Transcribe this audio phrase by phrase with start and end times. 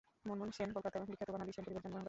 [0.29, 1.99] মুনমুন সেন কলকাতার বিখ্যাত বাঙালী সেন পরিবারে জন্মগ্রহণ করেন।